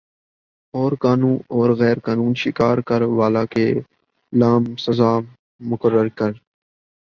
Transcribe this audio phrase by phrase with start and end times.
[0.73, 3.65] اورقانو اور غیر قانون شکار کر والہ کے
[4.33, 4.41] ل
[4.79, 5.11] سزا
[5.61, 6.31] مقرر کر